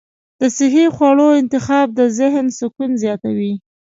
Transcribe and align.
د 0.39 0.41
صحي 0.57 0.85
خواړو 0.95 1.27
انتخاب 1.41 1.87
د 1.99 2.01
ذهن 2.19 2.45
سکون 2.59 2.91
زیاتوي. 3.03 3.53